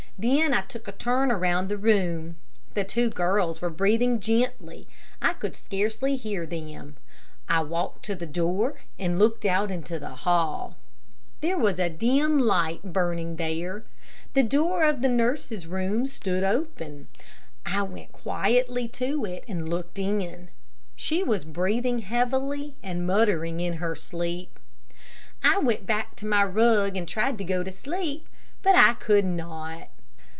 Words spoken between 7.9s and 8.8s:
to the door